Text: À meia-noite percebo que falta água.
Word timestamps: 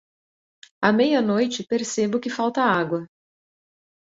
À 0.81 0.91
meia-noite 0.91 1.63
percebo 1.67 2.19
que 2.19 2.27
falta 2.27 2.63
água. 2.63 3.07